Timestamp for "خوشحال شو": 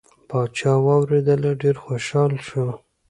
1.85-2.65